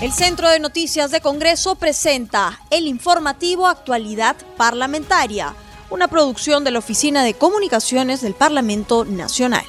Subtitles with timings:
[0.00, 5.56] El Centro de Noticias de Congreso presenta el informativo Actualidad Parlamentaria,
[5.90, 9.64] una producción de la Oficina de Comunicaciones del Parlamento Nacional.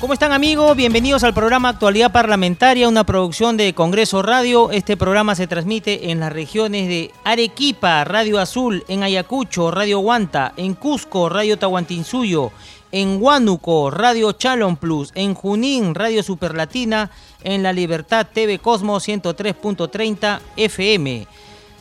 [0.00, 0.74] ¿Cómo están amigos?
[0.74, 4.70] Bienvenidos al programa Actualidad Parlamentaria, una producción de Congreso Radio.
[4.70, 10.54] Este programa se transmite en las regiones de Arequipa, Radio Azul, en Ayacucho, Radio Guanta,
[10.56, 12.50] en Cusco, Radio Tahuantinsuyo,
[12.92, 17.10] en Huánuco, Radio Chalon Plus, en Junín, Radio Superlatina,
[17.42, 21.26] en La Libertad TV Cosmos 103.30 FM.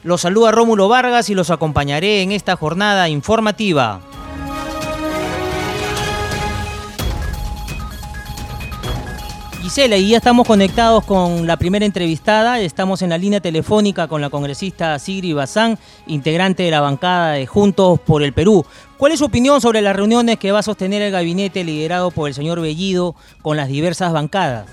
[0.04, 4.02] Los saluda Rómulo Vargas y los acompañaré en esta jornada informativa.
[9.70, 12.60] Gisela, y ya estamos conectados con la primera entrevistada.
[12.60, 17.46] Estamos en la línea telefónica con la congresista Sigri Bazán, integrante de la bancada de
[17.46, 18.66] Juntos por el Perú.
[18.98, 22.28] ¿Cuál es su opinión sobre las reuniones que va a sostener el gabinete liderado por
[22.28, 24.66] el señor Bellido con las diversas bancadas?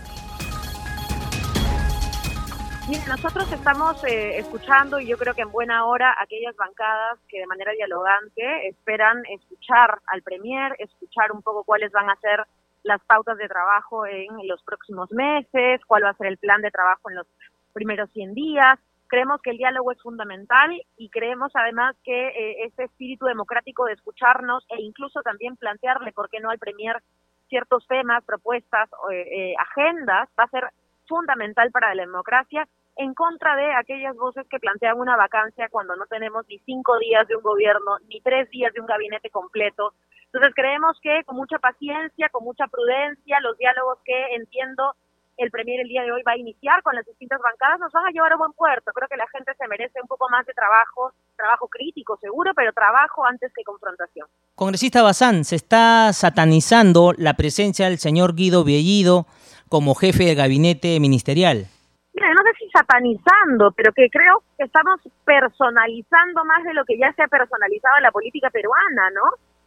[3.06, 7.46] nosotros estamos eh, escuchando y yo creo que en buena hora aquellas bancadas que de
[7.46, 12.46] manera dialogante esperan escuchar al Premier, escuchar un poco cuáles van a ser
[12.86, 16.70] las pautas de trabajo en los próximos meses, cuál va a ser el plan de
[16.70, 17.26] trabajo en los
[17.72, 18.78] primeros 100 días.
[19.08, 23.92] Creemos que el diálogo es fundamental y creemos además que eh, ese espíritu democrático de
[23.92, 27.02] escucharnos e incluso también plantearle, ¿por qué no al Premier,
[27.48, 30.70] ciertos temas, propuestas, eh, eh, agendas, va a ser
[31.06, 36.06] fundamental para la democracia en contra de aquellas voces que plantean una vacancia cuando no
[36.06, 39.92] tenemos ni cinco días de un gobierno, ni tres días de un gabinete completo,
[40.36, 44.92] entonces creemos que con mucha paciencia, con mucha prudencia, los diálogos que entiendo
[45.38, 48.04] el Premier el día de hoy va a iniciar con las distintas bancadas nos van
[48.06, 48.92] a llevar a buen puerto.
[48.92, 52.72] Creo que la gente se merece un poco más de trabajo, trabajo crítico seguro, pero
[52.74, 54.28] trabajo antes que confrontación.
[54.54, 59.24] Congresista Bazán, se está satanizando la presencia del señor Guido Bellido
[59.70, 61.64] como jefe del gabinete ministerial.
[62.12, 66.98] Mira, no sé si satanizando, pero que creo que estamos personalizando más de lo que
[66.98, 69.22] ya se ha personalizado en la política peruana, ¿no?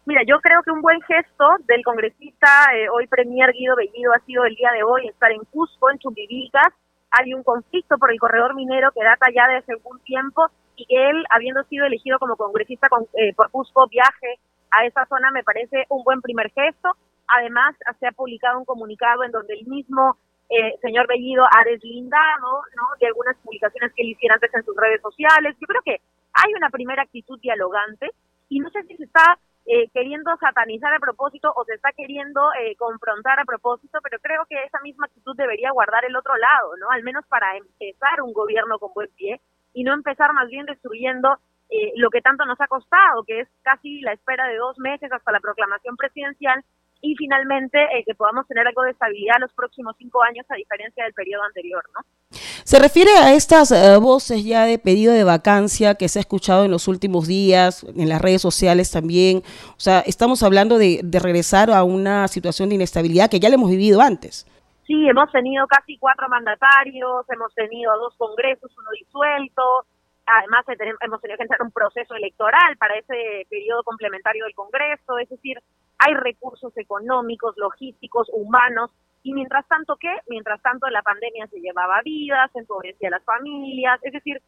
[0.09, 4.25] Mira, yo creo que un buen gesto del congresista, eh, hoy Premier Guido Bellido, ha
[4.25, 6.73] sido el día de hoy estar en Cusco, en Chumbivicas.
[7.11, 11.23] Hay un conflicto por el corredor minero que data ya desde algún tiempo y él,
[11.29, 14.39] habiendo sido elegido como congresista con, eh, por Cusco, viaje
[14.71, 16.89] a esa zona me parece un buen primer gesto.
[17.27, 20.17] Además, se ha publicado un comunicado en donde el mismo
[20.49, 22.83] eh, señor Bellido ha deslindado ¿no?
[22.99, 25.55] de algunas publicaciones que él hiciera antes en sus redes sociales.
[25.61, 26.01] Yo creo que
[26.33, 28.09] hay una primera actitud dialogante
[28.49, 29.37] y no sé si se está
[29.71, 34.43] eh, queriendo satanizar a propósito o se está queriendo eh, confrontar a propósito, pero creo
[34.49, 36.89] que esa misma actitud debería guardar el otro lado, ¿no?
[36.89, 39.39] Al menos para empezar un gobierno con buen pie
[39.73, 41.37] y no empezar más bien destruyendo
[41.69, 45.11] eh, lo que tanto nos ha costado, que es casi la espera de dos meses
[45.11, 46.65] hasta la proclamación presidencial
[46.99, 51.03] y finalmente eh, que podamos tener algo de estabilidad los próximos cinco años a diferencia
[51.03, 52.01] del periodo anterior, ¿no?
[52.69, 56.65] Se refiere a estas eh, voces ya de pedido de vacancia que se ha escuchado
[56.65, 59.41] en los últimos días, en las redes sociales también.
[59.75, 63.71] O sea, estamos hablando de, regresar a una situación de inestabilidad que ya le hemos
[63.71, 64.45] vivido antes.
[64.85, 69.63] Sí, hemos tenido casi cuatro mandatarios, hemos tenido dos congresos, uno disuelto,
[70.27, 70.63] además
[71.01, 75.57] hemos tenido que entrar un proceso electoral para ese periodo complementario del Congreso, es decir,
[75.97, 78.91] hay recursos económicos, logísticos, humanos,
[79.23, 80.13] y mientras tanto, ¿qué?
[80.27, 84.41] Mientras tanto, la pandemia se llevaba vidas, empobrecía las familias, es decir,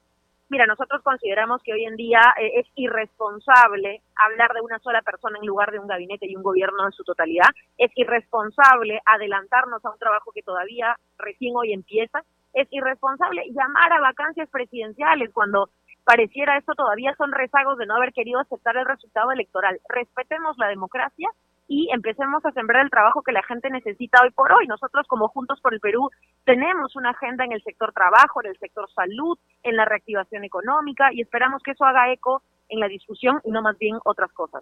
[0.50, 5.40] mira, nosotros consideramos que hoy en día eh, es irresponsable hablar de una sola persona
[5.40, 9.92] en lugar de un gabinete y un gobierno en su totalidad, es irresponsable adelantarnos a
[9.92, 15.70] un trabajo que todavía recién hoy empieza, es irresponsable llamar a vacancias presidenciales cuando
[16.04, 19.80] pareciera esto todavía son rezagos de no haber querido aceptar el resultado electoral.
[19.88, 21.30] Respetemos la democracia
[21.72, 24.68] y empecemos a sembrar el trabajo que la gente necesita hoy por hoy.
[24.68, 26.10] Nosotros como Juntos por el Perú
[26.44, 31.14] tenemos una agenda en el sector trabajo, en el sector salud, en la reactivación económica
[31.14, 34.62] y esperamos que eso haga eco en la discusión y no más bien otras cosas.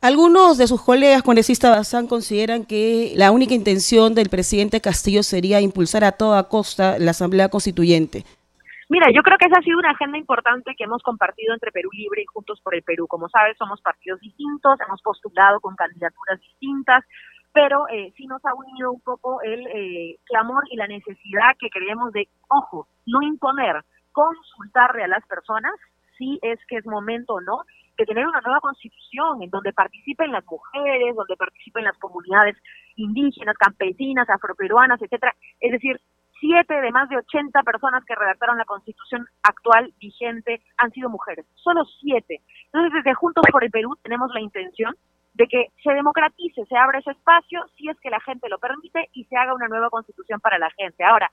[0.00, 5.60] Algunos de sus colegas congresistas Bazán consideran que la única intención del presidente Castillo sería
[5.60, 8.24] impulsar a toda costa la Asamblea Constituyente.
[8.90, 11.90] Mira, yo creo que esa ha sido una agenda importante que hemos compartido entre Perú
[11.92, 13.06] Libre y Juntos por el Perú.
[13.06, 17.04] Como sabes, somos partidos distintos, hemos postulado con candidaturas distintas,
[17.52, 21.70] pero eh, sí nos ha unido un poco el eh, clamor y la necesidad que
[21.70, 25.72] creemos de, ojo, no imponer, consultarle a las personas
[26.18, 27.62] si es que es momento o no
[27.96, 32.56] de tener una nueva constitución en donde participen las mujeres, donde participen las comunidades
[32.96, 35.32] indígenas, campesinas, afroperuanas, etcétera.
[35.60, 36.00] Es decir,
[36.40, 41.46] siete de más de 80 personas que redactaron la constitución actual vigente han sido mujeres,
[41.54, 42.40] solo siete.
[42.66, 44.94] Entonces, desde Juntos por el Perú tenemos la intención
[45.34, 49.08] de que se democratice, se abra ese espacio, si es que la gente lo permite
[49.12, 51.04] y se haga una nueva constitución para la gente.
[51.04, 51.30] Ahora,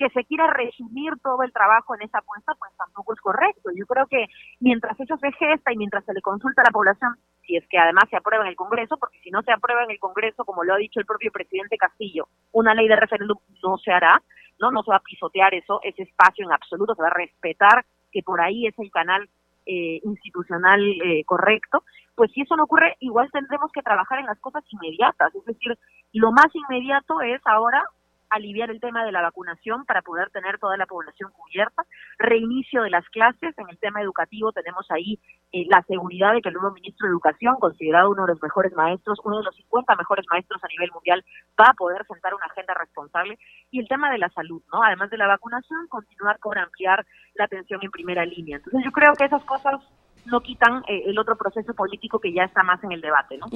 [0.00, 3.70] que se quiera resumir todo el trabajo en esa apuesta, pues tampoco es correcto.
[3.76, 4.28] Yo creo que
[4.58, 7.78] mientras eso se gesta y mientras se le consulta a la población, si es que
[7.78, 10.64] además se aprueba en el Congreso, porque si no se aprueba en el Congreso, como
[10.64, 14.22] lo ha dicho el propio presidente Castillo, una ley de referéndum no se hará,
[14.60, 17.84] no, no se va a pisotear eso, ese espacio en absoluto, se va a respetar
[18.12, 19.28] que por ahí es el canal
[19.66, 21.84] eh, institucional eh, correcto,
[22.14, 25.34] pues si eso no ocurre, igual tendremos que trabajar en las cosas inmediatas.
[25.34, 25.78] Es decir,
[26.12, 27.84] lo más inmediato es ahora
[28.30, 31.84] aliviar el tema de la vacunación para poder tener toda la población cubierta,
[32.18, 35.18] reinicio de las clases, en el tema educativo tenemos ahí
[35.52, 38.72] eh, la seguridad de que el nuevo ministro de Educación, considerado uno de los mejores
[38.74, 41.24] maestros, uno de los 50 mejores maestros a nivel mundial,
[41.60, 43.38] va a poder sentar una agenda responsable,
[43.70, 44.82] y el tema de la salud, ¿no?
[44.82, 47.04] Además de la vacunación, continuar con ampliar
[47.34, 48.56] la atención en primera línea.
[48.56, 49.80] Entonces yo creo que esas cosas
[50.26, 53.38] no quitan eh, el otro proceso político que ya está más en el debate.
[53.38, 53.46] ¿no?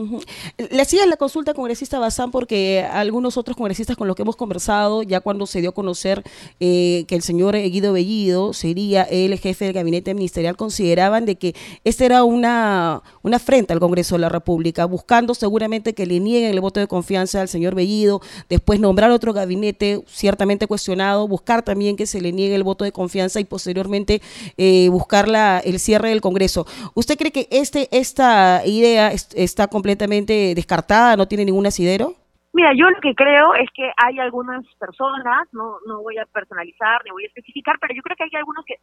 [0.56, 5.02] Le hacía la consulta congresista Bazán porque algunos otros congresistas con los que hemos conversado,
[5.02, 6.22] ya cuando se dio a conocer
[6.60, 11.54] eh, que el señor Guido Bellido sería el jefe del gabinete ministerial, consideraban de que
[11.84, 16.50] esta era una, una afrenta al Congreso de la República, buscando seguramente que le nieguen
[16.50, 21.96] el voto de confianza al señor Bellido, después nombrar otro gabinete ciertamente cuestionado, buscar también
[21.96, 24.22] que se le niegue el voto de confianza y posteriormente
[24.56, 26.53] eh, buscar la, el cierre del Congreso
[26.94, 32.14] ¿Usted cree que este esta idea está completamente descartada, no tiene ningún asidero?
[32.52, 37.02] Mira, yo lo que creo es que hay algunas personas, no, no voy a personalizar
[37.04, 38.76] ni voy a especificar, pero yo creo que hay algunos que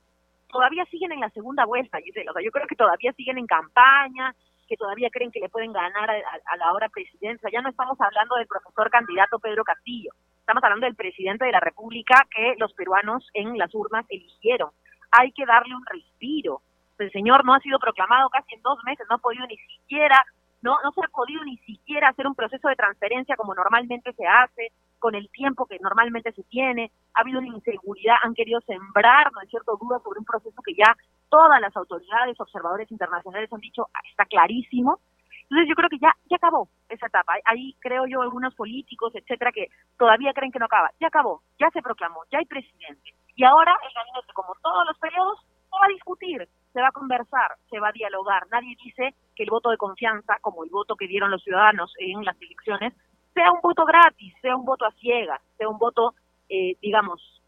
[0.51, 1.97] todavía siguen en la segunda vuelta.
[1.97, 4.35] O sea, yo creo que todavía siguen en campaña,
[4.67, 7.49] que todavía creen que le pueden ganar a, la hora presidencia.
[7.51, 11.59] Ya no estamos hablando del profesor candidato Pedro Castillo, estamos hablando del presidente de la
[11.59, 14.69] República que los peruanos en las urnas eligieron.
[15.11, 16.61] Hay que darle un respiro
[17.01, 20.23] el señor no ha sido proclamado casi en dos meses, no ha podido ni siquiera,
[20.61, 24.25] no, no se ha podido ni siquiera hacer un proceso de transferencia como normalmente se
[24.25, 29.31] hace, con el tiempo que normalmente se tiene, ha habido una inseguridad, han querido sembrar,
[29.33, 30.95] ¿no es cierto?, dudas sobre un proceso que ya
[31.27, 34.99] todas las autoridades, observadores internacionales han dicho, ah, está clarísimo.
[35.43, 37.33] Entonces yo creo que ya, ya acabó esa etapa.
[37.43, 39.67] Ahí creo yo algunos políticos, etcétera, que
[39.97, 40.91] todavía creen que no acaba.
[40.99, 43.13] Ya acabó, ya se proclamó, ya hay presidente.
[43.35, 45.39] Y ahora el gabinete, como todos los periodos,
[45.71, 48.47] no va a discutir se va a conversar, se va a dialogar.
[48.51, 52.23] Nadie dice que el voto de confianza, como el voto que dieron los ciudadanos en
[52.23, 52.93] las elecciones,
[53.33, 56.13] sea un voto gratis, sea un voto a ciegas, sea un voto,
[56.49, 57.41] eh, digamos,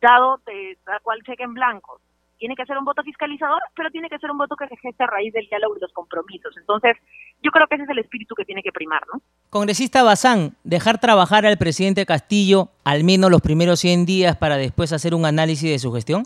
[0.00, 2.00] dado de, tal cual cheque en blanco.
[2.38, 5.04] Tiene que ser un voto fiscalizador, pero tiene que ser un voto que se geste
[5.04, 6.54] a raíz del diálogo y los compromisos.
[6.58, 6.96] Entonces,
[7.42, 9.20] yo creo que ese es el espíritu que tiene que primar, ¿no?
[9.50, 14.92] Congresista Bazán, dejar trabajar al presidente Castillo al menos los primeros 100 días para después
[14.92, 16.24] hacer un análisis de su gestión?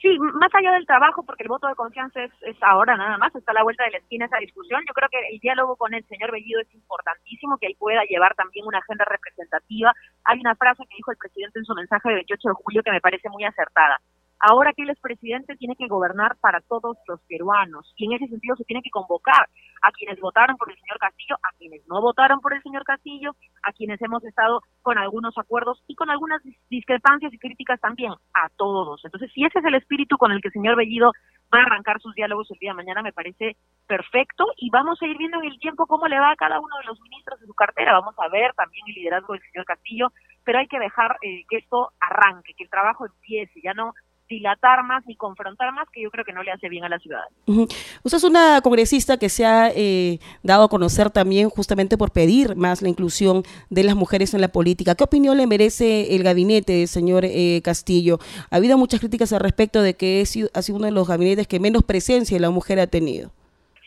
[0.00, 3.34] Sí, más allá del trabajo, porque el voto de confianza es, es, ahora nada más,
[3.34, 4.82] está a la vuelta de la esquina esa discusión.
[4.86, 8.34] Yo creo que el diálogo con el señor Bellido es importantísimo, que él pueda llevar
[8.34, 9.94] también una agenda representativa.
[10.24, 12.90] Hay una frase que dijo el presidente en su mensaje del 28 de julio que
[12.90, 13.98] me parece muy acertada.
[14.38, 17.92] Ahora que él es presidente, tiene que gobernar para todos los peruanos.
[17.96, 19.48] Y en ese sentido se tiene que convocar
[19.82, 23.34] a quienes votaron por el señor Castillo, a quienes no votaron por el señor Castillo,
[23.62, 28.48] a quienes hemos estado con algunos acuerdos y con algunas discrepancias y críticas también, a
[28.56, 29.04] todos.
[29.04, 31.12] Entonces, si ese es el espíritu con el que el señor Bellido
[31.52, 33.56] va a arrancar sus diálogos el día de mañana, me parece
[33.86, 36.76] perfecto y vamos a ir viendo en el tiempo cómo le va a cada uno
[36.78, 37.92] de los ministros de su cartera.
[37.92, 40.12] Vamos a ver también el liderazgo del señor Castillo,
[40.44, 43.94] pero hay que dejar eh, que esto arranque, que el trabajo empiece, ya no
[44.28, 46.98] dilatar más ni confrontar más, que yo creo que no le hace bien a la
[46.98, 47.22] ciudad.
[47.46, 52.56] Usted es una congresista que se ha eh, dado a conocer también justamente por pedir
[52.56, 54.94] más la inclusión de las mujeres en la política.
[54.94, 58.18] ¿Qué opinión le merece el gabinete, señor eh, Castillo?
[58.50, 61.46] Ha habido muchas críticas al respecto de que es, ha sido uno de los gabinetes
[61.46, 63.30] que menos presencia la mujer ha tenido.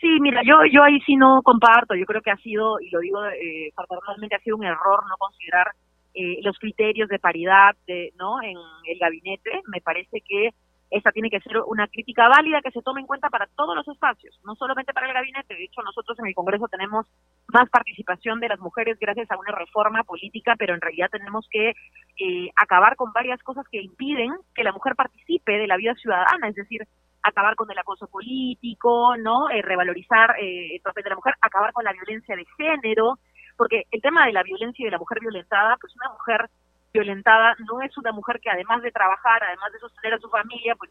[0.00, 1.94] Sí, mira, yo yo ahí sí no comparto.
[1.94, 5.16] Yo creo que ha sido, y lo digo eh, particularmente, ha sido un error no
[5.18, 5.72] considerar
[6.14, 8.42] eh, los criterios de paridad de, ¿no?
[8.42, 9.62] en el gabinete.
[9.66, 10.50] Me parece que
[10.90, 13.86] esa tiene que ser una crítica válida que se tome en cuenta para todos los
[13.86, 15.54] espacios, no solamente para el gabinete.
[15.54, 17.06] De hecho, nosotros en el Congreso tenemos
[17.46, 21.70] más participación de las mujeres gracias a una reforma política, pero en realidad tenemos que
[21.70, 26.48] eh, acabar con varias cosas que impiden que la mujer participe de la vida ciudadana,
[26.48, 26.82] es decir,
[27.22, 31.72] acabar con el acoso político, no eh, revalorizar eh, el papel de la mujer, acabar
[31.72, 33.18] con la violencia de género,
[33.60, 36.48] porque el tema de la violencia y de la mujer violentada, pues una mujer
[36.94, 40.74] violentada no es una mujer que además de trabajar, además de sostener a su familia,
[40.76, 40.90] pues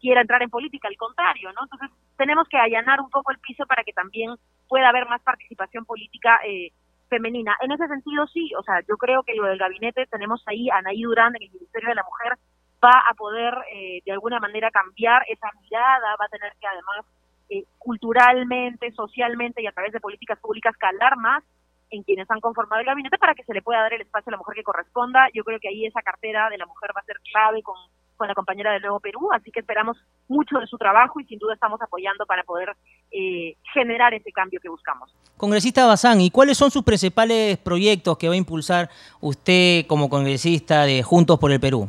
[0.00, 1.60] quiera entrar en política, al contrario, ¿no?
[1.62, 4.34] Entonces tenemos que allanar un poco el piso para que también
[4.68, 6.72] pueda haber más participación política eh,
[7.08, 7.56] femenina.
[7.60, 10.78] En ese sentido, sí, o sea, yo creo que lo del gabinete, tenemos ahí a
[10.78, 12.38] Anaí Durán en el Ministerio de la Mujer,
[12.84, 17.06] va a poder eh, de alguna manera cambiar esa mirada, va a tener que además
[17.50, 21.44] eh, culturalmente, socialmente y a través de políticas públicas calar más
[21.90, 24.32] en quienes han conformado el gabinete para que se le pueda dar el espacio a
[24.32, 25.28] la mujer que corresponda.
[25.34, 27.76] Yo creo que ahí esa cartera de la mujer va a ser clave con,
[28.16, 29.96] con la compañera del Nuevo Perú, así que esperamos
[30.28, 32.76] mucho de su trabajo y sin duda estamos apoyando para poder
[33.10, 35.10] eh, generar ese cambio que buscamos.
[35.38, 40.84] Congresista Bazán, ¿y cuáles son sus principales proyectos que va a impulsar usted como congresista
[40.84, 41.88] de Juntos por el Perú?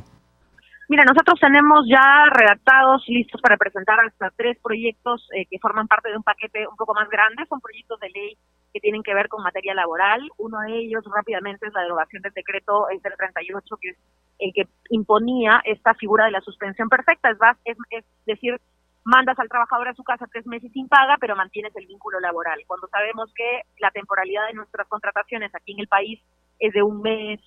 [0.88, 6.10] Mira, nosotros tenemos ya redactados, listos para presentar hasta tres proyectos eh, que forman parte
[6.10, 7.46] de un paquete un poco más grande.
[7.48, 8.38] Son proyectos de ley
[8.74, 10.22] que tienen que ver con materia laboral.
[10.38, 13.98] Uno de ellos rápidamente es la derogación del decreto 038, que es
[14.40, 18.60] el que imponía esta figura de la suspensión perfecta, es, es, es decir,
[19.04, 22.60] mandas al trabajador a su casa tres meses sin paga, pero mantienes el vínculo laboral.
[22.68, 26.20] Cuando sabemos que la temporalidad de nuestras contrataciones aquí en el país
[26.60, 27.40] es de un mes,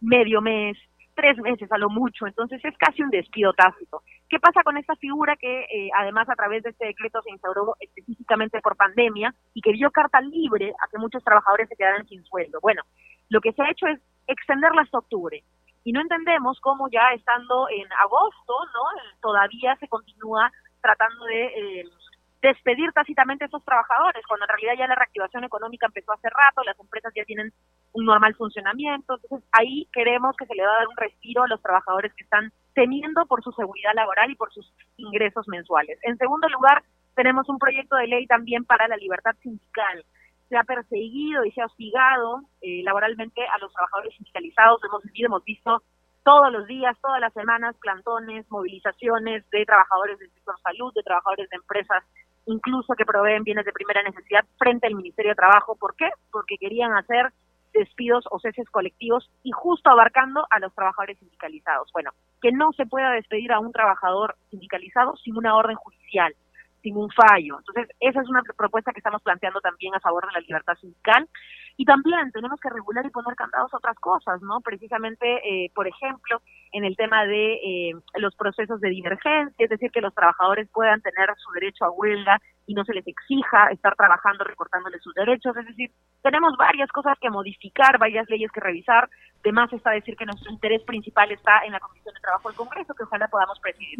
[0.00, 0.76] medio mes,
[1.14, 4.02] tres meses a lo mucho, entonces es casi un despido tácito.
[4.28, 7.76] ¿Qué pasa con esta figura que eh, además a través de este decreto se instauró
[7.80, 12.24] específicamente por pandemia y que dio carta libre a que muchos trabajadores se quedaran sin
[12.24, 12.58] sueldo?
[12.60, 12.82] Bueno,
[13.28, 15.42] lo que se ha hecho es extenderla hasta octubre
[15.84, 19.00] y no entendemos cómo ya estando en agosto, ¿no?
[19.20, 21.84] Todavía se continúa tratando de eh,
[22.44, 26.62] despedir tácitamente a esos trabajadores, cuando en realidad ya la reactivación económica empezó hace rato,
[26.62, 27.52] las empresas ya tienen
[27.92, 29.14] un normal funcionamiento.
[29.14, 32.24] Entonces, ahí queremos que se le va a dar un respiro a los trabajadores que
[32.24, 35.98] están temiendo por su seguridad laboral y por sus ingresos mensuales.
[36.02, 36.82] En segundo lugar,
[37.14, 40.04] tenemos un proyecto de ley también para la libertad sindical.
[40.50, 44.84] Se ha perseguido y se ha hostigado eh, laboralmente a los trabajadores sindicalizados.
[44.84, 45.82] Hemos vivido, hemos visto
[46.24, 51.48] todos los días, todas las semanas, plantones, movilizaciones de trabajadores del sector salud, de trabajadores
[51.50, 52.02] de empresas,
[52.46, 55.76] incluso que proveen bienes de primera necesidad frente al Ministerio de Trabajo.
[55.76, 56.10] ¿Por qué?
[56.30, 57.32] Porque querían hacer
[57.72, 61.90] despidos o ceses colectivos y justo abarcando a los trabajadores sindicalizados.
[61.92, 66.34] Bueno, que no se pueda despedir a un trabajador sindicalizado sin una orden judicial,
[66.82, 67.58] sin un fallo.
[67.58, 71.28] Entonces, esa es una propuesta que estamos planteando también a favor de la libertad sindical.
[71.76, 74.60] Y también tenemos que regular y poner candados otras cosas, ¿no?
[74.60, 76.40] Precisamente, eh, por ejemplo,
[76.72, 81.00] en el tema de eh, los procesos de divergencia, es decir, que los trabajadores puedan
[81.00, 85.56] tener su derecho a huelga y no se les exija estar trabajando recortándoles sus derechos.
[85.56, 85.90] Es decir,
[86.22, 89.10] tenemos varias cosas que modificar, varias leyes que revisar.
[89.40, 92.94] Además está decir que nuestro interés principal está en la Comisión de Trabajo del Congreso,
[92.94, 93.98] que ojalá podamos presidir.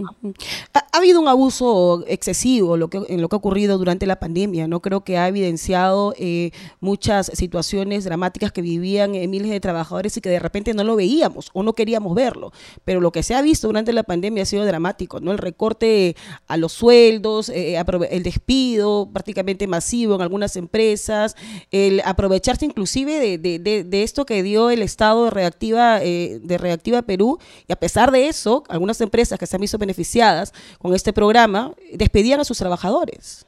[0.73, 4.67] Ha, habido un abuso excesivo lo que, en lo que ha ocurrido durante la pandemia.
[4.69, 6.51] No creo que ha evidenciado eh,
[6.81, 7.64] muchas situaciones
[8.05, 11.63] dramáticas que vivían eh, miles de trabajadores y que de repente no lo veíamos o
[11.63, 12.53] no queríamos verlo.
[12.85, 15.33] Pero lo que se ha visto durante la pandemia ha sido dramático, ¿no?
[15.33, 16.17] El recorte
[16.47, 21.37] a los sueldos, eh, el despido prácticamente masivo en algunas empresas,
[21.71, 27.39] el aprovecharse inclusive de, esto que dio el Estado de Reactiva, eh, de Reactiva Perú,
[27.67, 31.73] y a pesar de eso, algunas empresas que se han visto beneficiadas con este programa
[31.93, 33.47] despedían a sus trabajadores.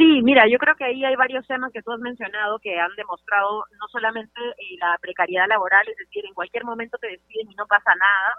[0.00, 2.94] Sí, mira, yo creo que ahí hay varios temas que tú has mencionado que han
[2.96, 7.54] demostrado no solamente eh, la precariedad laboral, es decir, en cualquier momento te despiden y
[7.54, 8.32] no pasa nada,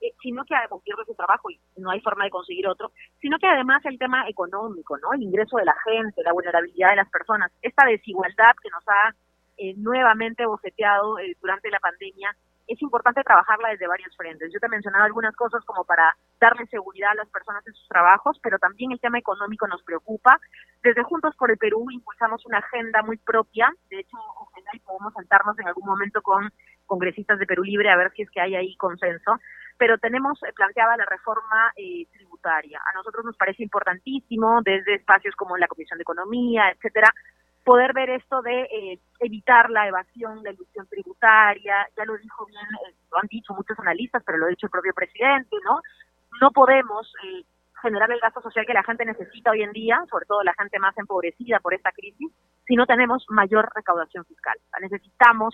[0.00, 2.90] eh, sino que pierde su trabajo y no hay forma de conseguir otro,
[3.20, 5.12] sino que además el tema económico, ¿no?
[5.12, 9.14] El ingreso de la gente, la vulnerabilidad de las personas, esta desigualdad que nos ha
[9.58, 12.34] eh, nuevamente bofeteado eh, durante la pandemia,
[12.68, 14.52] es importante trabajarla desde varios frentes.
[14.52, 17.88] Yo te he mencionado algunas cosas como para darle seguridad a las personas en sus
[17.88, 20.38] trabajos, pero también el tema económico nos preocupa.
[20.82, 25.14] Desde Juntos por el Perú impulsamos una agenda muy propia, de hecho, ojalá y podemos
[25.14, 26.52] sentarnos en algún momento con
[26.86, 29.38] congresistas de Perú Libre a ver si es que hay ahí consenso,
[29.78, 32.80] pero tenemos eh, planteada la reforma eh, tributaria.
[32.84, 37.12] A nosotros nos parece importantísimo, desde espacios como la Comisión de Economía, etcétera,
[37.68, 42.64] poder ver esto de eh, evitar la evasión, la ilusión tributaria, ya lo dijo bien,
[43.10, 45.82] lo han dicho muchos analistas, pero lo ha dicho el propio presidente, ¿no?
[46.40, 47.12] No podemos
[47.82, 50.78] generar el gasto social que la gente necesita hoy en día, sobre todo la gente
[50.78, 52.32] más empobrecida por esta crisis,
[52.66, 54.56] si no tenemos mayor recaudación fiscal.
[54.80, 55.52] necesitamos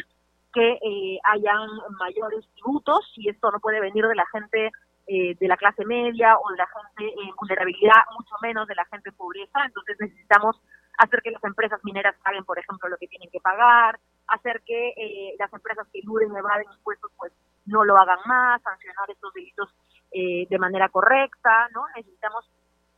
[0.52, 1.68] que eh, hayan
[1.99, 4.71] mayores tributos y esto no puede venir de la gente
[5.09, 8.85] eh, de la clase media o de la gente en vulnerabilidad, mucho menos de la
[8.85, 9.64] gente en pobreza.
[9.64, 10.61] Entonces necesitamos
[10.99, 13.99] hacer que las empresas mineras paguen, por ejemplo, lo que tienen que pagar,
[14.29, 17.33] hacer que eh, las empresas que eluden y evaden impuestos pues
[17.67, 19.69] no lo hagan más, sancionar estos delitos
[20.13, 21.87] de manera correcta, ¿no?
[21.97, 22.49] Necesitamos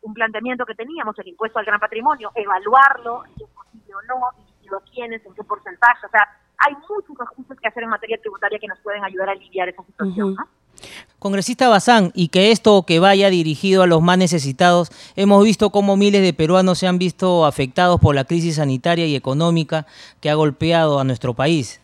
[0.03, 4.21] un planteamiento que teníamos, el impuesto al gran patrimonio, evaluarlo, si es posible o no,
[4.61, 8.19] si lo tienes, en qué porcentaje, o sea, hay muchos ajustes que hacer en materia
[8.21, 10.37] tributaria que nos pueden ayudar a aliviar esa situación.
[11.19, 15.97] Congresista Bazán, y que esto que vaya dirigido a los más necesitados, hemos visto cómo
[15.97, 19.87] miles de peruanos se han visto afectados por la crisis sanitaria y económica
[20.21, 21.83] que ha golpeado a nuestro país.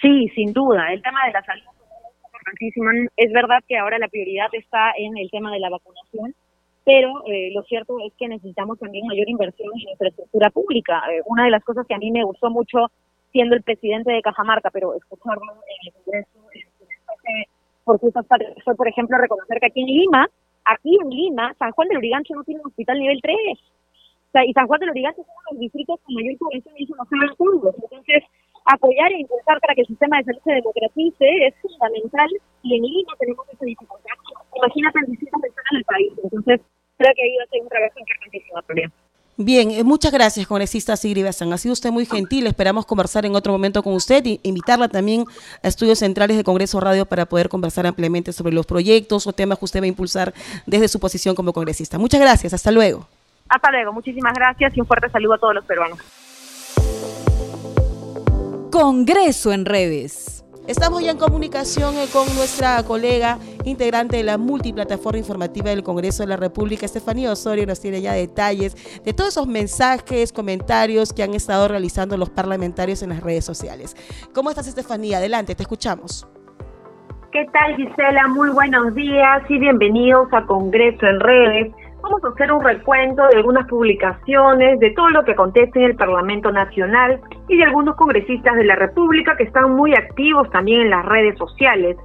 [0.00, 0.92] Sí, sin duda.
[0.92, 2.90] El tema de la salud es importantísimo.
[3.16, 6.34] Es verdad que ahora la prioridad está en el tema de la vacunación,
[6.84, 11.02] pero eh, lo cierto es que necesitamos también mayor inversión en infraestructura pública.
[11.12, 12.90] Eh, una de las cosas que a mí me gustó mucho
[13.30, 16.44] siendo el presidente de Cajamarca, pero escucharlo en el Congreso
[17.84, 20.28] por fue, por ejemplo, reconocer que aquí en Lima,
[20.64, 23.36] aquí en Lima, San Juan del Urigancho no tiene un hospital nivel 3.
[23.36, 26.74] O sea, y San Juan del Urigancho es uno de los distritos con mayor población
[26.76, 27.74] y eso no fondos.
[27.80, 28.24] Entonces,
[28.64, 32.30] apoyar e impulsar para que el sistema de salud se democratice es fundamental
[32.62, 34.16] y en Lima tenemos esa dificultad.
[34.56, 36.12] Imagínate en distintas regiones del país.
[36.24, 36.60] Entonces,
[36.96, 39.03] creo que ahí va a ser un trabajo importantísimo.
[39.36, 41.52] Bien, eh, muchas gracias, congresista Sigri Bazán.
[41.52, 42.46] Ha sido usted muy gentil.
[42.46, 45.24] Esperamos conversar en otro momento con usted e invitarla también
[45.62, 49.58] a estudios centrales de Congreso Radio para poder conversar ampliamente sobre los proyectos o temas
[49.58, 50.32] que usted va a impulsar
[50.66, 51.98] desde su posición como congresista.
[51.98, 52.54] Muchas gracias.
[52.54, 53.08] Hasta luego.
[53.48, 53.92] Hasta luego.
[53.92, 55.98] Muchísimas gracias y un fuerte saludo a todos los peruanos.
[58.70, 60.33] Congreso en redes.
[60.66, 66.22] Estamos ya en comunicación eh, con nuestra colega integrante de la multiplataforma informativa del Congreso
[66.22, 71.22] de la República, Estefanía Osorio, nos tiene ya detalles de todos esos mensajes, comentarios que
[71.22, 73.94] han estado realizando los parlamentarios en las redes sociales.
[74.32, 75.18] ¿Cómo estás, Estefanía?
[75.18, 76.26] Adelante, te escuchamos.
[77.30, 78.28] ¿Qué tal, Gisela?
[78.28, 81.74] Muy buenos días y bienvenidos a Congreso en Redes
[82.04, 85.96] Vamos a hacer un recuento de algunas publicaciones, de todo lo que acontece en el
[85.96, 87.18] Parlamento Nacional
[87.48, 91.38] y de algunos congresistas de la República que están muy activos también en las redes
[91.38, 91.96] sociales.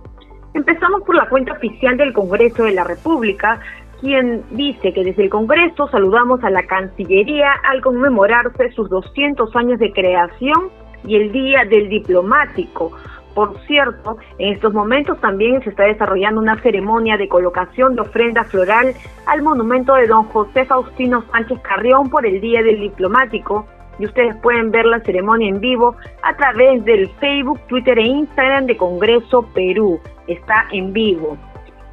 [0.53, 3.59] Empezamos por la cuenta oficial del Congreso de la República,
[3.99, 9.79] quien dice que desde el Congreso saludamos a la Cancillería al conmemorarse sus 200 años
[9.79, 10.69] de creación
[11.03, 12.93] y el Día del Diplomático,
[13.33, 18.43] por cierto, en estos momentos también se está desarrollando una ceremonia de colocación de ofrenda
[18.43, 18.93] floral
[19.25, 23.65] al monumento de don José Faustino Sánchez Carrión por el Día del Diplomático.
[23.99, 28.65] Y ustedes pueden ver la ceremonia en vivo a través del Facebook, Twitter e Instagram
[28.65, 29.99] de Congreso Perú.
[30.27, 31.37] Está en vivo.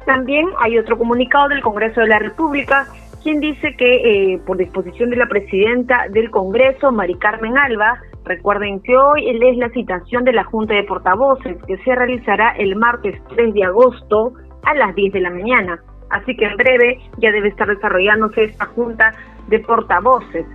[0.05, 2.87] También hay otro comunicado del Congreso de la República
[3.27, 8.81] quien dice que eh, por disposición de la presidenta del Congreso, Mari Carmen Alba, Recuerden
[8.81, 13.17] que hoy es la citación de la Junta de Portavoces que se realizará el martes
[13.29, 15.79] 3 de agosto a las 10 de la mañana.
[16.09, 19.13] Así que en breve ya debe estar desarrollándose esta Junta
[19.47, 20.45] de Portavoces.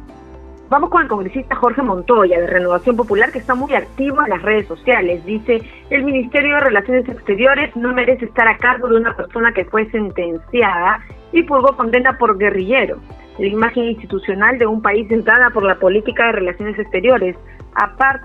[0.69, 4.43] Vamos con el congresista Jorge Montoya de Renovación Popular que está muy activo en las
[4.43, 5.25] redes sociales.
[5.25, 9.65] Dice, el Ministerio de Relaciones Exteriores no merece estar a cargo de una persona que
[9.65, 11.01] fue sentenciada
[11.33, 12.99] y purgó condena por guerrillero.
[13.39, 17.35] La imagen institucional de un país entrada por la política de relaciones exteriores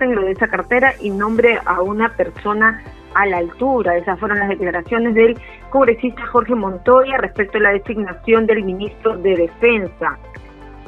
[0.00, 2.82] lo de esa cartera y nombre a una persona
[3.14, 3.96] a la altura.
[3.96, 5.36] Esas fueron las declaraciones del
[5.70, 10.18] congresista Jorge Montoya respecto a la designación del ministro de Defensa.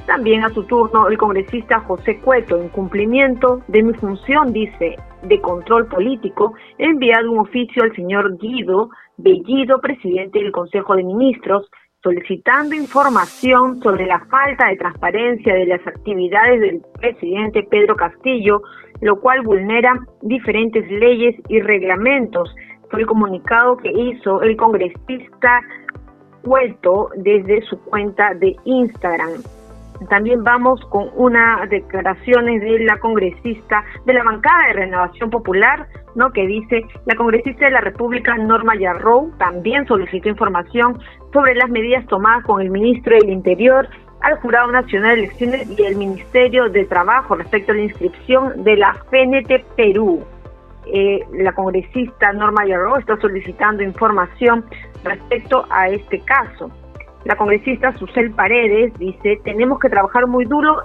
[0.07, 5.40] También a su turno el congresista José Cueto, en cumplimiento de mi función, dice, de
[5.40, 11.70] control político, he enviado un oficio al señor Guido Bellido, presidente del Consejo de Ministros,
[12.02, 18.62] solicitando información sobre la falta de transparencia de las actividades del presidente Pedro Castillo,
[19.00, 22.54] lo cual vulnera diferentes leyes y reglamentos.
[22.90, 25.60] Fue el comunicado que hizo el congresista
[26.42, 29.42] Cueto desde su cuenta de Instagram.
[30.08, 36.32] También vamos con unas declaraciones de la congresista de la bancada de Renovación Popular, ¿no?
[36.32, 40.98] que dice, la congresista de la República, Norma Yarrow, también solicitó información
[41.32, 43.88] sobre las medidas tomadas con el ministro del Interior
[44.20, 48.76] al Jurado Nacional de Elecciones y el Ministerio de Trabajo respecto a la inscripción de
[48.76, 50.24] la FNT Perú.
[50.92, 54.64] Eh, la congresista Norma Yarrow está solicitando información
[55.04, 56.70] respecto a este caso.
[57.24, 60.82] La congresista Susel Paredes dice, tenemos que trabajar muy duro,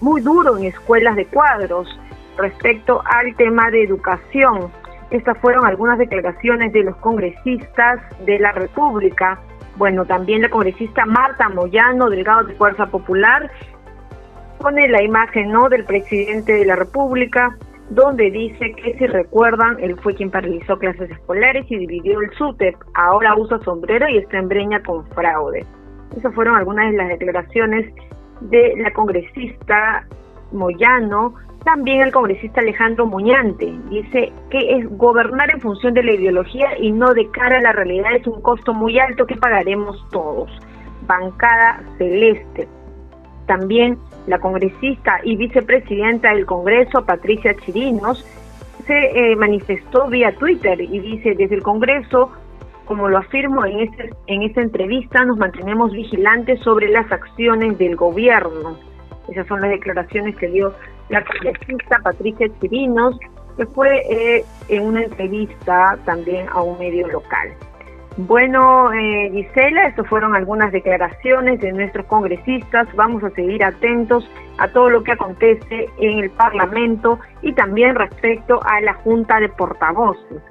[0.00, 1.88] muy duro en escuelas de cuadros
[2.36, 4.70] respecto al tema de educación.
[5.10, 9.38] Estas fueron algunas declaraciones de los congresistas de la República.
[9.76, 13.50] Bueno, también la congresista Marta Moyano, delegado de Fuerza Popular,
[14.58, 15.68] pone la imagen ¿no?
[15.68, 17.56] del presidente de la República,
[17.90, 22.74] donde dice que si recuerdan, él fue quien paralizó clases escolares y dividió el SUTEP,
[22.94, 25.64] ahora usa sombrero y está en breña con fraude.
[26.16, 27.92] Esas fueron algunas de las declaraciones
[28.40, 30.06] de la congresista
[30.52, 31.34] Moyano.
[31.66, 36.92] También el congresista Alejandro Muñante dice que es gobernar en función de la ideología y
[36.92, 40.48] no de cara a la realidad es un costo muy alto que pagaremos todos.
[41.08, 42.68] Bancada celeste.
[43.46, 43.98] También
[44.28, 48.24] la congresista y vicepresidenta del Congreso, Patricia Chirinos,
[48.86, 52.30] se eh, manifestó vía Twitter y dice, desde el Congreso
[52.84, 57.96] como lo afirmo en, este, en esta entrevista, nos mantenemos vigilantes sobre las acciones del
[57.96, 58.78] gobierno.
[59.26, 60.72] Esas son las declaraciones que dio
[61.08, 63.18] la congresista Patricia Chirinos,
[63.56, 67.54] que fue eh, en una entrevista también a un medio local.
[68.18, 72.88] Bueno, eh, Gisela, estas fueron algunas declaraciones de nuestros congresistas.
[72.94, 78.58] Vamos a seguir atentos a todo lo que acontece en el Parlamento y también respecto
[78.64, 80.42] a la Junta de Portavoces.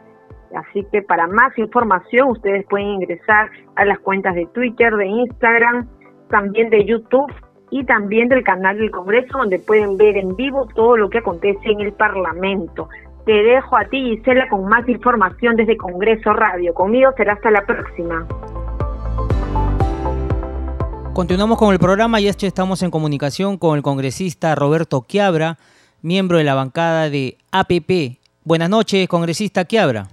[0.55, 5.89] Así que para más información ustedes pueden ingresar a las cuentas de Twitter, de Instagram,
[6.29, 7.33] también de YouTube
[7.71, 11.69] y también del canal del Congreso donde pueden ver en vivo todo lo que acontece
[11.69, 12.89] en el Parlamento.
[13.25, 16.73] Te dejo a ti, Gisela, con más información desde Congreso Radio.
[16.73, 18.27] Conmigo será hasta la próxima.
[21.13, 25.57] Continuamos con el programa y este estamos en comunicación con el congresista Roberto Quiabra,
[26.01, 28.19] miembro de la bancada de APP.
[28.43, 30.07] Buenas noches, congresista Quiabra.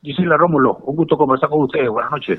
[0.00, 1.90] Gisela Rómulo, un gusto conversar con ustedes.
[1.90, 2.38] Buenas noches.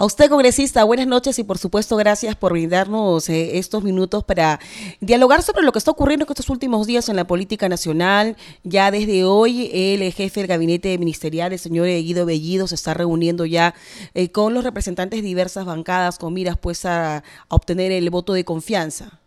[0.00, 4.60] A usted, congresista, buenas noches y por supuesto gracias por brindarnos eh, estos minutos para
[5.00, 8.36] dialogar sobre lo que está ocurriendo en estos últimos días en la política nacional.
[8.62, 13.44] Ya desde hoy el jefe del gabinete ministerial, el señor Guido Bellido, se está reuniendo
[13.44, 13.74] ya
[14.14, 18.44] eh, con los representantes de diversas bancadas con miras pues a, obtener el voto de
[18.44, 19.18] confianza.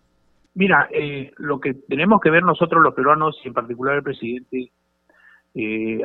[0.54, 4.72] Mira, eh, lo que tenemos que ver nosotros los peruanos y en particular el presidente,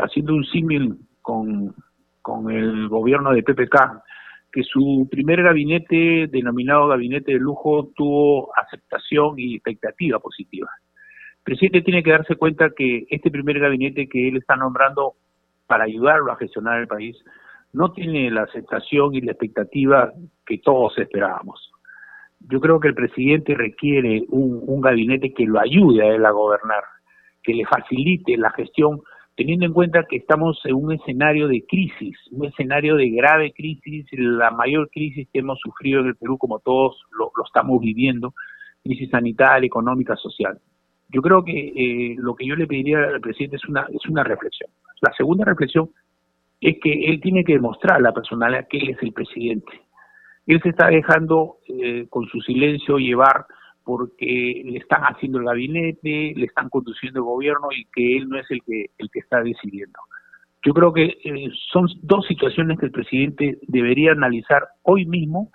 [0.03, 1.73] haciendo un símil con,
[2.21, 4.03] con el gobierno de PPK,
[4.53, 10.69] que su primer gabinete, denominado gabinete de lujo, tuvo aceptación y expectativa positiva.
[11.39, 15.15] El presidente tiene que darse cuenta que este primer gabinete que él está nombrando
[15.67, 17.17] para ayudarlo a gestionar el país
[17.73, 20.13] no tiene la aceptación y la expectativa
[20.47, 21.71] que todos esperábamos.
[22.41, 26.31] Yo creo que el presidente requiere un, un gabinete que lo ayude a él a
[26.31, 26.85] gobernar,
[27.43, 29.01] que le facilite la gestión
[29.37, 34.07] teniendo en cuenta que estamos en un escenario de crisis, un escenario de grave crisis,
[34.13, 38.33] la mayor crisis que hemos sufrido en el Perú, como todos lo, estamos viviendo,
[38.83, 40.59] crisis sanitaria, económica, social.
[41.11, 44.25] Yo creo que eh, lo que yo le pediría al presidente es una, es una
[44.25, 44.71] reflexión.
[45.03, 45.91] La segunda reflexión
[46.61, 49.83] es que él tiene que demostrar a la personalidad que él es el presidente.
[50.47, 53.47] Él se está dejando eh, con su silencio llevar
[53.87, 58.37] porque le están haciendo el gabinete, le están conduciendo el gobierno y que él no
[58.37, 60.01] es el que, el que está decidiendo.
[60.65, 65.53] Yo creo que eh, son dos situaciones que el presidente debería analizar hoy mismo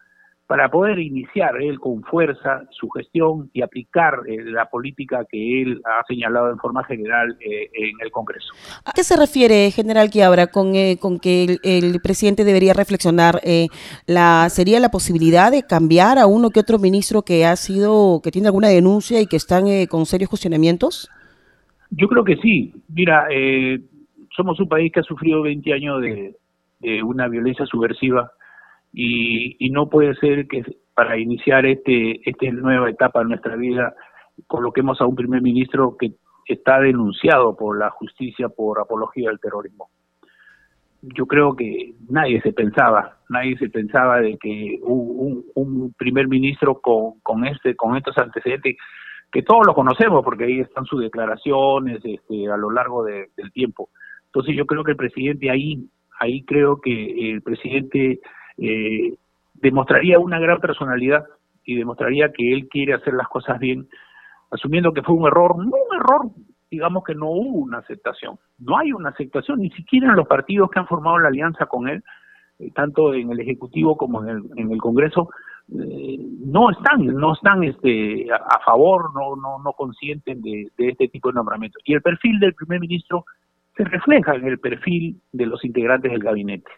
[0.51, 5.81] para poder iniciar él con fuerza su gestión y aplicar eh, la política que él
[5.85, 8.51] ha señalado en forma general eh, en el Congreso.
[8.83, 13.39] ¿A qué se refiere, general Quiabra, con, eh, con que el, presidente debería reflexionar?
[14.07, 18.31] la ¿Sería la posibilidad de cambiar a uno que otro ministro que ha sido, que
[18.31, 21.09] tiene alguna denuncia y que están con serios cuestionamientos?
[21.91, 22.73] Yo creo que sí.
[22.89, 23.25] Mira,
[24.35, 26.35] somos un país que ha sufrido 20 años de,
[26.81, 28.33] de una violencia subversiva
[28.93, 33.95] y, no puede ser que para iniciar este esta nueva etapa de nuestra vida
[34.47, 36.13] coloquemos a un primer ministro que
[36.45, 39.89] está denunciado por la justicia por apología del terrorismo.
[41.01, 47.19] Yo creo que nadie se pensaba, nadie se pensaba de que un, primer ministro con,
[47.21, 48.75] con este con estos antecedentes
[49.31, 53.89] que todos lo conocemos porque ahí están sus declaraciones este, a lo largo del tiempo.
[54.25, 55.87] Entonces yo creo que el presidente ahí
[56.19, 58.19] ahí creo que el presidente
[58.61, 59.15] eh,
[59.55, 61.25] demostraría una gran personalidad
[61.65, 63.87] y demostraría que él quiere hacer las cosas bien,
[64.51, 66.31] asumiendo que fue un error, no un error,
[66.69, 70.69] digamos que no hubo una aceptación, no hay una aceptación, ni siquiera en los partidos
[70.69, 72.03] que han formado la alianza con él,
[72.59, 75.29] eh, tanto en el Ejecutivo como en el, Congreso,
[75.73, 81.07] eh, no están, no están este, a, favor, no, no, no consienten de, de este
[81.07, 81.81] tipo de nombramientos.
[81.85, 83.25] Y el perfil del primer ministro
[83.75, 86.69] se refleja en el perfil de los integrantes del gabinete.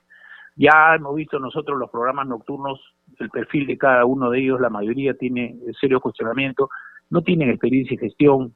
[0.56, 2.80] Ya hemos visto nosotros los programas nocturnos,
[3.20, 6.70] el perfil de cada uno de ellos, la mayoría tiene serio cuestionamiento,
[7.10, 8.54] no tienen experiencia y gestión.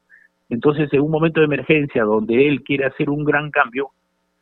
[0.48, 3.90] Entonces, en un momento de emergencia donde él quiere hacer un gran cambio,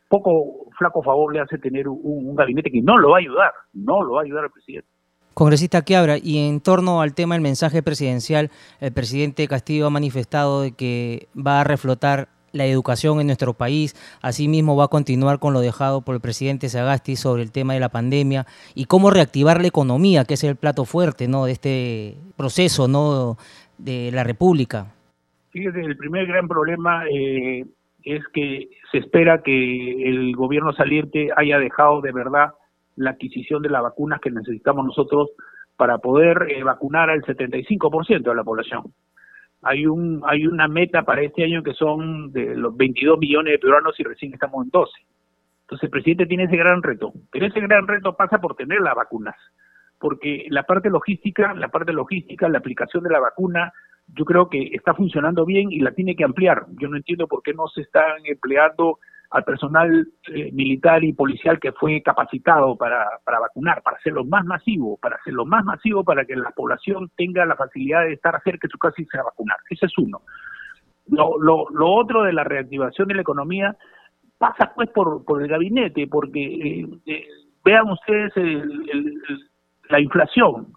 [0.08, 4.02] poco flaco favor le hace tener un, gabinete que no lo va a ayudar, no
[4.02, 4.88] lo va a ayudar al presidente.
[5.34, 10.62] Congresista Quiabra, y en torno al tema del mensaje presidencial, el presidente Castillo ha manifestado
[10.62, 13.94] de que va a reflotar la educación en nuestro país.
[14.22, 17.80] Asimismo, va a continuar con lo dejado por el presidente Sagasti sobre el tema de
[17.80, 21.44] la pandemia y cómo reactivar la economía, que es el plato fuerte ¿no?
[21.44, 23.36] de este proceso ¿no?
[23.78, 24.92] de la República.
[25.50, 27.64] Fíjese, el primer gran problema eh,
[28.02, 32.50] es que se espera que el gobierno saliente haya dejado de verdad
[32.96, 35.30] la adquisición de las vacunas que necesitamos nosotros
[35.76, 38.92] para poder eh, vacunar al 75% de la población
[39.66, 43.58] hay un hay una meta para este año que son de los 22 millones de
[43.58, 44.92] peruanos y recién estamos en 12.
[45.62, 48.94] Entonces el presidente tiene ese gran reto, pero ese gran reto pasa por tener las
[48.94, 49.34] vacunas,
[49.98, 53.72] porque la parte logística, la parte logística, la aplicación de la vacuna,
[54.14, 56.66] yo creo que está funcionando bien y la tiene que ampliar.
[56.80, 61.58] Yo no entiendo por qué no se están empleando al personal eh, militar y policial
[61.58, 66.24] que fue capacitado para, para vacunar, para hacerlo más masivo, para hacerlo más masivo para
[66.24, 69.56] que la población tenga la facilidad de estar cerca de su casa y se vacunar.
[69.68, 70.22] Ese es uno.
[71.08, 73.76] Lo, lo, lo otro de la reactivación de la economía
[74.38, 77.26] pasa pues por, por el gabinete, porque eh, eh,
[77.64, 78.32] vean ustedes
[79.88, 80.68] la inflación.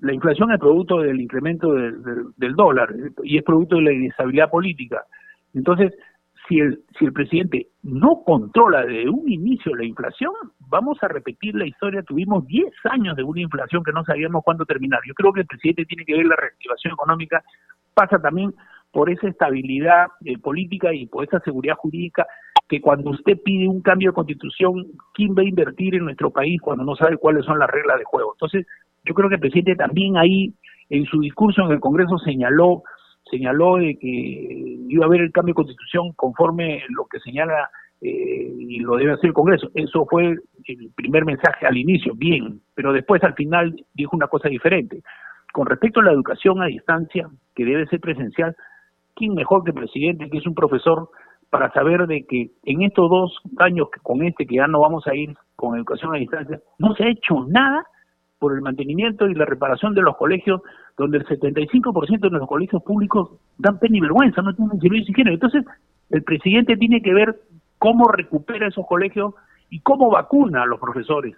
[0.00, 2.88] La inflación es producto del incremento del dólar
[3.22, 5.04] y es producto de la inestabilidad política.
[5.52, 5.92] Entonces,
[6.48, 10.32] si el, si el presidente no controla de un inicio la inflación,
[10.68, 12.02] vamos a repetir la historia.
[12.02, 15.00] Tuvimos 10 años de una inflación que no sabíamos cuándo terminar.
[15.06, 17.42] Yo creo que el presidente tiene que ver la reactivación económica,
[17.94, 18.52] pasa también
[18.92, 22.26] por esa estabilidad eh, política y por esa seguridad jurídica
[22.68, 26.60] que cuando usted pide un cambio de constitución, ¿quién va a invertir en nuestro país
[26.60, 28.32] cuando no sabe cuáles son las reglas de juego?
[28.34, 28.66] Entonces,
[29.04, 30.54] yo creo que el presidente también ahí,
[30.88, 32.82] en su discurso en el Congreso, señaló
[33.30, 38.52] señaló de que iba a haber el cambio de constitución conforme lo que señala eh,
[38.58, 39.70] y lo debe hacer el Congreso.
[39.74, 44.48] Eso fue el primer mensaje al inicio, bien, pero después al final dijo una cosa
[44.48, 45.02] diferente.
[45.52, 48.56] Con respecto a la educación a distancia, que debe ser presencial,
[49.14, 51.10] ¿quién mejor que el presidente, que es un profesor,
[51.50, 55.14] para saber de que en estos dos años con este que ya no vamos a
[55.14, 57.84] ir con educación a distancia, no se ha hecho nada
[58.40, 60.62] por el mantenimiento y la reparación de los colegios,
[60.96, 65.34] donde el 75% de los colegios públicos dan pena y vergüenza, no tienen servicio higiénico.
[65.34, 65.64] Entonces,
[66.08, 67.38] el presidente tiene que ver
[67.78, 69.34] cómo recupera esos colegios
[69.68, 71.36] y cómo vacuna a los profesores,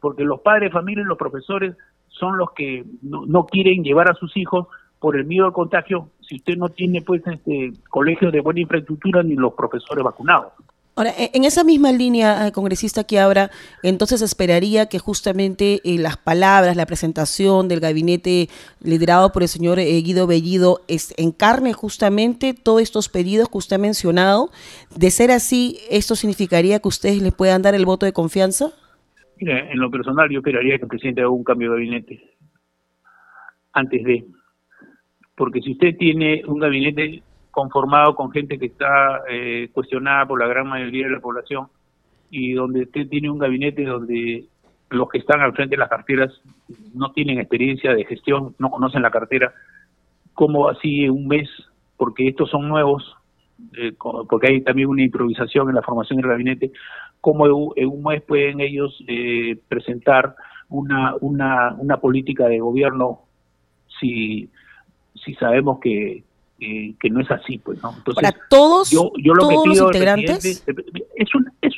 [0.00, 1.76] porque los padres de los profesores
[2.08, 4.66] son los que no, no quieren llevar a sus hijos
[4.98, 9.22] por el miedo al contagio si usted no tiene pues este colegios de buena infraestructura
[9.22, 10.52] ni los profesores vacunados.
[10.98, 13.52] Ahora, e, en esa misma línea, eh, congresista que ahora,
[13.84, 18.48] entonces esperaría que justamente eh, las palabras, la presentación del gabinete
[18.82, 20.80] liderado por el señor eh, Guido Bellido
[21.16, 24.50] encarne justamente todos estos pedidos que usted ha mencionado.
[24.96, 28.72] De ser así, ¿esto significaría que ustedes le puedan dar el voto de confianza?
[29.40, 32.20] Mire, en lo personal yo esperaría que el presidente haga un cambio de gabinete
[33.72, 34.24] antes de
[35.36, 37.22] porque si usted tiene un gabinete
[37.58, 41.66] conformado con gente que está eh, cuestionada por la gran mayoría de la población
[42.30, 44.44] y donde usted tiene un gabinete donde
[44.90, 46.30] los que están al frente de las carteras
[46.94, 49.52] no tienen experiencia de gestión, no conocen la cartera,
[50.34, 51.48] ¿cómo así en un mes?
[51.96, 53.16] Porque estos son nuevos,
[53.76, 56.70] eh, porque hay también una improvisación en la formación del gabinete,
[57.20, 60.36] ¿cómo en un mes pueden ellos eh, presentar
[60.68, 63.22] una, una, una política de gobierno
[63.98, 64.48] si
[65.24, 66.24] si sabemos que,
[66.58, 67.94] que no es así, pues, ¿no?
[67.96, 70.64] Entonces, Para todos, yo, yo lo todos los integrantes.
[71.16, 71.74] Es un, es,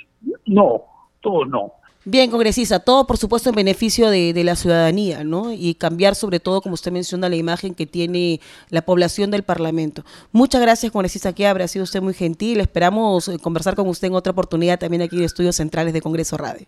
[0.47, 0.83] no,
[1.21, 1.73] todos no.
[2.07, 5.53] Bien, congresista, todo por supuesto en beneficio de, de, la ciudadanía, ¿no?
[5.53, 8.41] Y cambiar sobre todo, como usted menciona, la imagen que tiene
[8.71, 10.03] la población del Parlamento.
[10.33, 12.61] Muchas gracias, congresista Quiabra, ha sido usted muy gentil.
[12.61, 16.39] Esperamos eh, conversar con usted en otra oportunidad también aquí en Estudios Centrales de Congreso
[16.39, 16.67] Radio.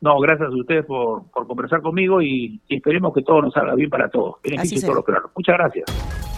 [0.00, 3.88] No, gracias a ustedes por, por conversar conmigo y, esperemos que todo nos salga bien
[3.88, 4.34] para todos.
[4.42, 5.30] Beneficio todos los.
[5.36, 6.33] Muchas gracias.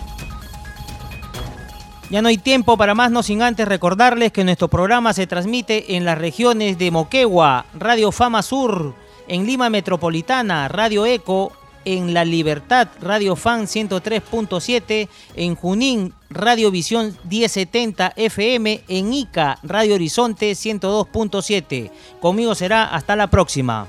[2.08, 5.96] Ya no hay tiempo para más, no sin antes recordarles que nuestro programa se transmite
[5.96, 8.94] en las regiones de Moquegua, Radio Fama Sur,
[9.26, 11.52] en Lima Metropolitana, Radio Eco,
[11.84, 19.96] en La Libertad, Radio Fan 103.7, en Junín, Radio Visión 1070 FM, en Ica, Radio
[19.96, 21.90] Horizonte 102.7.
[22.20, 23.88] Conmigo será hasta la próxima.